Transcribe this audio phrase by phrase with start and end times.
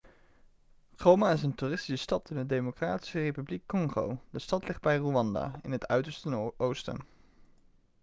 [0.95, 5.51] goma is een toeristische stad in de democratische republiek congo de stad ligt bij rwanda
[5.63, 6.97] in het uiterste oosten